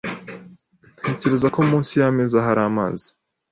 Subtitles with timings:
[0.99, 3.07] Ntekereza ko munsi yameza hari amazi.